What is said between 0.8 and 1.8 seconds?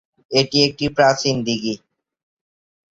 প্রাচীন দিঘি।